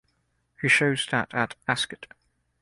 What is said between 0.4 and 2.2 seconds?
He showed that at Ascot.